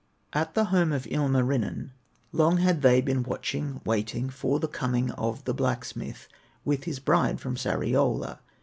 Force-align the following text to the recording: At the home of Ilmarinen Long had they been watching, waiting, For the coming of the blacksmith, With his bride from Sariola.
At 0.33 0.55
the 0.55 0.65
home 0.73 0.91
of 0.91 1.05
Ilmarinen 1.05 1.91
Long 2.31 2.57
had 2.57 2.81
they 2.81 3.01
been 3.01 3.21
watching, 3.21 3.81
waiting, 3.85 4.31
For 4.31 4.59
the 4.59 4.67
coming 4.67 5.11
of 5.11 5.43
the 5.43 5.53
blacksmith, 5.53 6.27
With 6.65 6.85
his 6.85 6.97
bride 6.97 7.39
from 7.39 7.55
Sariola. 7.55 8.39